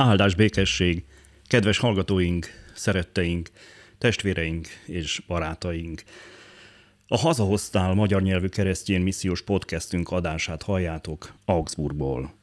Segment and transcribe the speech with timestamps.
[0.00, 1.04] Áldás békesség,
[1.46, 3.50] kedves hallgatóink, szeretteink,
[3.98, 6.02] testvéreink és barátaink.
[7.06, 12.34] A Hazahoztál magyar nyelvű keresztjén missziós podcastünk adását halljátok Augsburgból.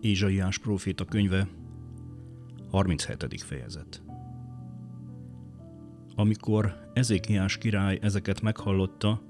[0.00, 1.48] Ézsaiás próféta könyve,
[2.70, 3.42] 37.
[3.42, 4.02] fejezet.
[6.14, 9.22] Amikor Ezékiás király ezeket meghallotta,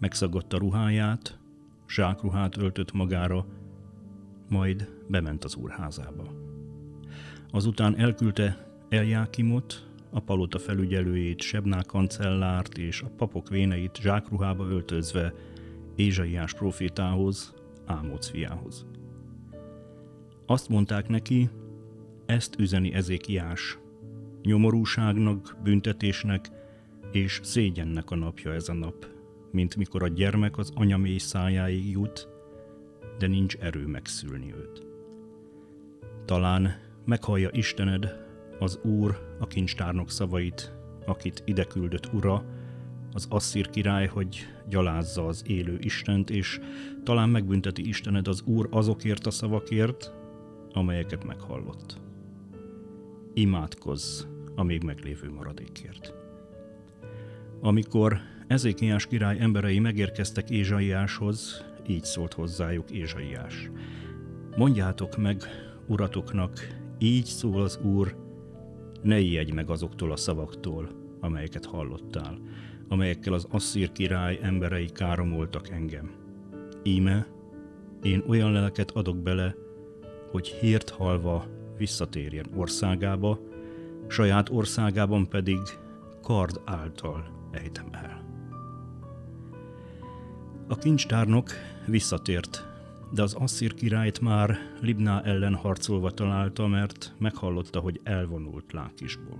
[0.00, 1.38] megszagadta ruháját,
[1.88, 3.46] zsákruhát öltött magára,
[4.48, 6.32] majd bement az úrházába.
[7.50, 15.34] Azután elküldte Eljákimot, a palota felügyelőjét, Sebná kancellárt és a papok véneit zsákruhába öltözve
[15.94, 17.54] Ézsaiás profétához,
[17.86, 18.86] Ámóc fiához.
[20.46, 21.50] Azt mondták neki,
[22.26, 23.78] ezt üzeni Ezékiás.
[24.46, 26.50] Nyomorúságnak, büntetésnek
[27.12, 29.06] és szégyennek a napja ez a nap,
[29.50, 32.28] mint mikor a gyermek az anya mély szájáig jut,
[33.18, 34.86] de nincs erő megszülni őt.
[36.24, 36.74] Talán
[37.04, 38.24] meghallja Istened,
[38.58, 40.72] az Úr, a kincstárnok szavait,
[41.06, 42.44] akit ide küldött ura,
[43.12, 44.36] az asszír király, hogy
[44.68, 46.60] gyalázza az élő Istent, és
[47.02, 50.12] talán megbünteti Istened az Úr azokért a szavakért,
[50.72, 52.00] amelyeket meghallott.
[53.34, 54.24] Imádkozz
[54.56, 56.14] a még meglévő maradékért.
[57.60, 63.70] Amikor Ezékiás király emberei megérkeztek Ézsaiáshoz, így szólt hozzájuk Ézsaiás.
[64.56, 65.42] Mondjátok meg
[65.86, 68.16] uratoknak, így szól az Úr,
[69.02, 70.88] ne ijedj meg azoktól a szavaktól,
[71.20, 72.38] amelyeket hallottál,
[72.88, 76.10] amelyekkel az asszír király emberei káromoltak engem.
[76.82, 77.26] Íme,
[78.02, 79.54] én olyan lelket adok bele,
[80.30, 81.46] hogy hírt halva
[81.78, 83.40] visszatérjen országába,
[84.08, 85.58] saját országában pedig
[86.22, 88.24] kard által ejtem el.
[90.68, 91.50] A kincstárnok
[91.86, 92.66] visszatért,
[93.12, 99.38] de az asszír királyt már Libná ellen harcolva találta, mert meghallotta, hogy elvonult Lákisból.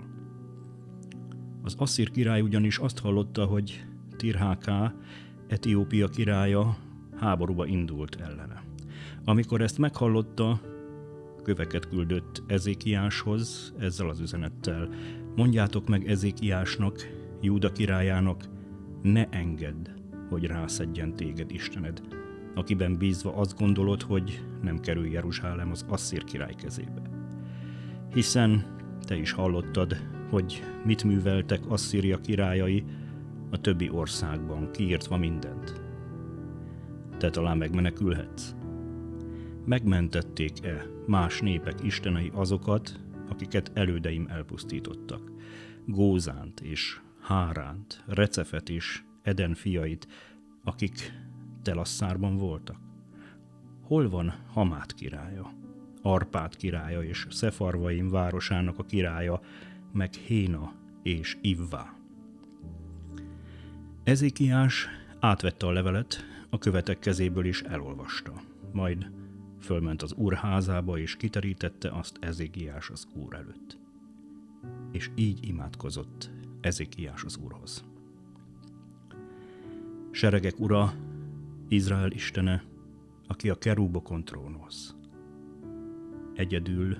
[1.62, 3.84] Az asszír király ugyanis azt hallotta, hogy
[4.16, 4.94] Tirháká,
[5.46, 6.76] Etiópia királya
[7.16, 8.62] háborúba indult ellene.
[9.24, 10.60] Amikor ezt meghallotta,
[11.46, 14.88] köveket küldött Ezékiáshoz ezzel az üzenettel.
[15.36, 16.98] Mondjátok meg Ezékiásnak,
[17.40, 18.44] Júda királyának,
[19.02, 19.88] ne engedd,
[20.28, 22.00] hogy rászedjen téged Istened,
[22.54, 27.02] akiben bízva azt gondolod, hogy nem kerül Jeruzsálem az Asszír király kezébe.
[28.12, 28.64] Hiszen
[29.04, 29.96] te is hallottad,
[30.30, 32.84] hogy mit műveltek Asszíria királyai
[33.50, 35.80] a többi országban, kiírtva mindent.
[37.18, 38.54] Te talán megmenekülhetsz.
[39.66, 45.30] Megmentették-e más népek istenei azokat, akiket elődeim elpusztítottak?
[45.86, 50.06] Gózánt és Háránt, Recefet és Eden fiait,
[50.64, 51.12] akik
[51.62, 52.76] Telasszárban voltak?
[53.82, 55.52] Hol van Hamát királya,
[56.02, 59.40] Arpát királya és Szefarvaim városának a királya,
[59.92, 60.72] meg Héna
[61.02, 61.94] és Ivvá?
[64.04, 64.88] Ezékiás
[65.20, 68.32] átvette a levelet, a követek kezéből is elolvasta.
[68.72, 69.10] Majd
[69.60, 73.78] fölment az úrházába, és kiterítette azt Ezékiás az úr előtt.
[74.92, 76.30] És így imádkozott
[76.60, 77.84] Ezékiás az úrhoz.
[80.10, 80.94] Seregek ura,
[81.68, 82.64] Izrael istene,
[83.26, 84.94] aki a kerúbokon trónolsz.
[86.34, 86.96] Egyedül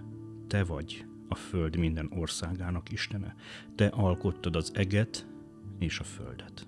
[0.46, 3.34] te vagy a föld minden országának istene.
[3.74, 5.26] Te alkottad az eget
[5.78, 6.66] és a földet.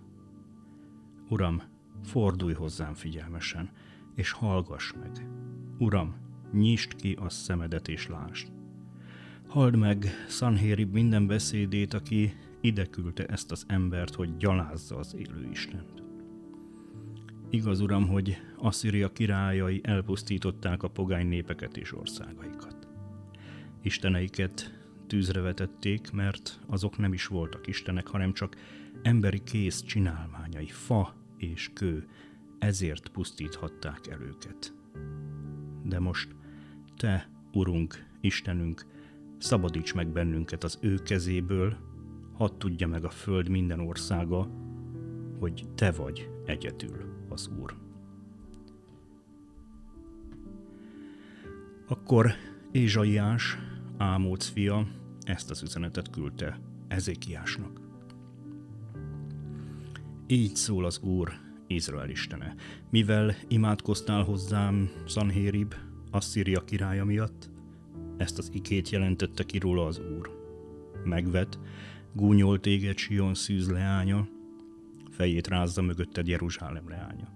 [1.29, 1.63] Uram,
[2.05, 3.71] fordulj hozzám figyelmesen,
[4.19, 5.29] és hallgass meg.
[5.79, 6.15] Uram,
[6.53, 8.49] nyisd ki a szemedet és lásd.
[9.47, 15.49] Halld meg Sanhérib minden beszédét, aki ide küldte ezt az embert, hogy gyalázza az élő
[15.51, 16.03] Istent.
[17.51, 22.89] Igaz, Uram, hogy Asszíria királyai elpusztították a pogány népeket és országaikat.
[23.83, 28.57] Isteneiket tűzre vetették, mert azok nem is voltak istenek, hanem csak
[29.03, 32.09] emberi kész csinálmányai, fa és kő,
[32.59, 34.73] ezért pusztíthatták el őket.
[35.85, 36.35] De most
[36.97, 38.87] Te, Urunk, Istenünk,
[39.39, 41.77] szabadíts meg bennünket az ő kezéből,
[42.33, 44.51] hadd tudja meg a föld minden országa,
[45.39, 47.77] hogy Te vagy egyedül az Úr.
[51.87, 52.31] Akkor
[52.73, 53.59] Ézsaiás,
[53.97, 54.87] Ámóc fia
[55.23, 57.81] ezt az üzenetet küldte Ezékiásnak.
[60.27, 61.33] Így szól az Úr,
[61.69, 62.55] Izrael istene.
[62.91, 65.75] Mivel imádkoztál hozzám Sanhérib,
[66.11, 67.51] Asszíria királya miatt,
[68.17, 70.31] ezt az ikét jelentette ki róla az úr.
[71.05, 71.59] Megvet,
[72.13, 74.29] gúnyolt téged Sion szűz leánya,
[75.11, 77.29] fejét rázza mögötted Jeruzsálem leánya.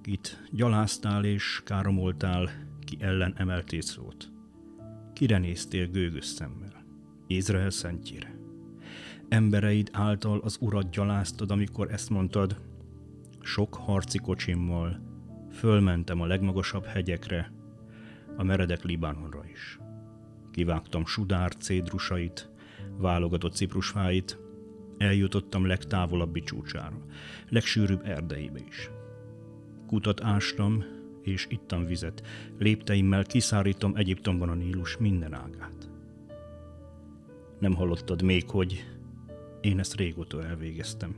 [0.00, 2.50] Kit gyaláztál és káromoltál,
[2.84, 4.30] ki ellen emeltél szót.
[5.12, 6.84] Kire néztél gőgös szemmel?
[7.26, 8.34] Izrael szentjére.
[9.28, 12.60] Embereid által az urat gyaláztad, amikor ezt mondtad,
[13.42, 15.00] sok harci kocsimmal
[15.52, 17.52] fölmentem a legmagasabb hegyekre,
[18.36, 19.78] a meredek Libanonra is.
[20.50, 22.50] Kivágtam sudár cédrusait,
[22.96, 24.38] válogatott ciprusfáit,
[24.98, 27.06] eljutottam legtávolabbi csúcsára,
[27.48, 28.90] legsűrűbb erdeibe is.
[29.86, 30.84] Kutat ástam,
[31.22, 32.22] és ittam vizet,
[32.58, 35.90] lépteimmel kiszárítom Egyiptomban a Nílus minden ágát.
[37.58, 38.84] Nem hallottad még, hogy
[39.60, 41.14] én ezt régóta elvégeztem.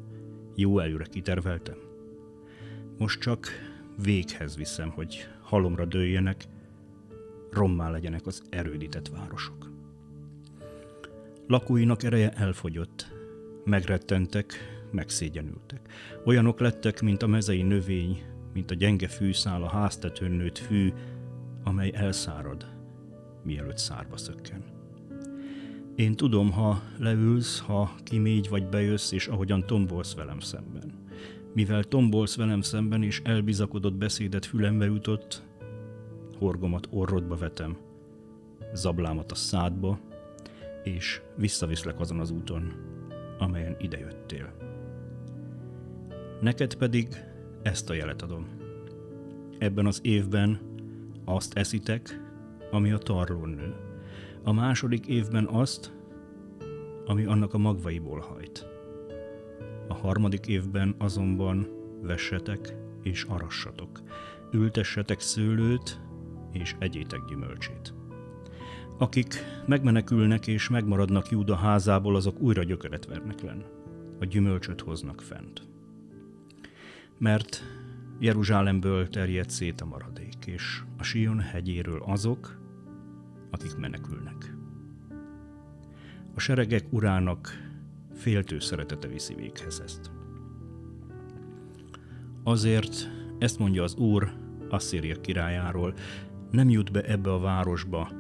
[0.55, 1.77] Jó előre kiterveltem.
[2.99, 3.49] Most csak
[4.03, 6.45] véghez viszem, hogy halomra dőljenek,
[7.51, 9.71] rommá legyenek az erődített városok.
[11.47, 13.13] Lakóinak ereje elfogyott,
[13.65, 14.55] megrettentek,
[14.91, 15.81] megszégyenültek.
[16.25, 20.93] Olyanok lettek, mint a mezei növény, mint a gyenge fűszál a háztetőn nőtt fű,
[21.65, 22.67] amely elszárad,
[23.43, 24.65] mielőtt szárba szökken.
[25.95, 31.04] Én tudom, ha leülsz, ha kimégy vagy bejössz, és ahogyan tombolsz velem szemben.
[31.55, 35.43] Mivel tombolsz velem szemben, és elbizakodott beszédet fülembe jutott,
[36.39, 37.77] horgomat orrodba vetem,
[38.73, 39.99] zablámat a szádba,
[40.83, 42.73] és visszaviszlek azon az úton,
[43.39, 44.53] amelyen idejöttél.
[46.41, 47.09] Neked pedig
[47.63, 48.49] ezt a jelet adom.
[49.59, 50.61] Ebben az évben
[51.25, 52.21] azt eszitek,
[52.71, 53.75] ami a tarlón nő.
[54.43, 55.93] A második évben azt,
[57.07, 58.74] ami annak a magvaiból hajt.
[59.89, 61.69] A harmadik évben azonban
[62.03, 64.03] vessetek és arassatok,
[64.53, 66.01] ültessetek szőlőt
[66.53, 67.95] és egyétek gyümölcsét.
[68.99, 69.35] Akik
[69.67, 73.65] megmenekülnek és megmaradnak Júda házából, azok újra gyökeret vernek len.
[74.21, 75.63] A gyümölcsöt hoznak fent.
[77.19, 77.63] Mert
[78.19, 82.59] Jeruzsálemből terjed szét a maradék, és a Sion hegyéről azok,
[83.51, 84.55] akik menekülnek.
[86.35, 87.64] A seregek urának
[88.15, 90.11] féltő szeretete viszi véghez ezt.
[92.43, 94.33] Azért, ezt mondja az Úr
[94.69, 95.95] Asszíria királyáról,
[96.51, 98.11] nem jut be ebbe a városba,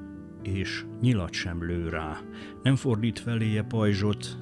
[0.42, 2.20] és nyilat sem lő rá,
[2.62, 4.38] nem fordít feléje pajzsot,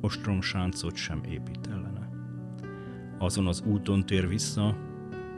[0.00, 2.10] ostromsáncot sem épít ellene.
[3.18, 4.76] Azon az úton tér vissza,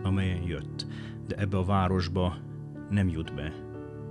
[0.03, 0.87] amelyen jött,
[1.27, 2.37] de ebbe a városba
[2.91, 3.53] nem jut be,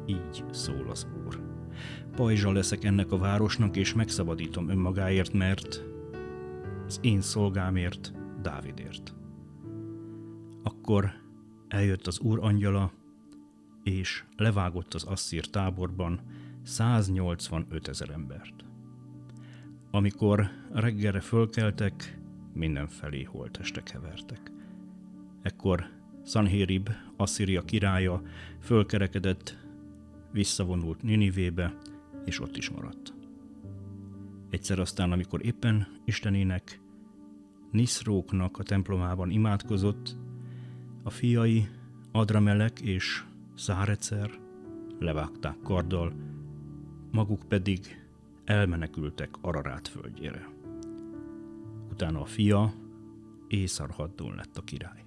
[0.06, 1.47] így szól az Úr.
[2.16, 5.84] Pajzsa leszek ennek a városnak, és megszabadítom önmagáért, mert
[6.86, 9.14] az én szolgámért, Dávidért.
[10.64, 11.12] Akkor
[11.68, 12.92] eljött az Úr angyala,
[13.84, 16.20] és levágott az asszír táborban
[16.64, 18.66] 185 ezer embert.
[19.92, 22.20] Amikor reggelre fölkeltek,
[22.54, 24.52] mindenfelé holtestek hevertek.
[25.42, 25.88] Ekkor
[26.26, 28.22] Sanhérib, Asszíria királya
[28.60, 29.67] fölkerekedett,
[30.32, 31.78] visszavonult Ninivébe,
[32.26, 33.14] és ott is maradt.
[34.50, 36.80] Egyszer aztán, amikor éppen Istenének,
[37.72, 40.16] Niszróknak a templomában imádkozott,
[41.04, 41.68] a fiai
[42.12, 43.24] Adramelek és
[43.56, 44.40] Szárecer
[45.00, 46.14] levágták karddal,
[47.12, 47.80] maguk pedig
[48.46, 50.50] elmenekültek Ararát földjére.
[51.92, 52.74] Utána a fia
[53.48, 55.07] Észarhaddon lett a király.